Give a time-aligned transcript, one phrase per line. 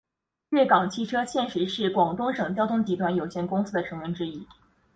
[0.49, 4.47] 粤港汽车现时是广东省交通集团有限公司的成员之一。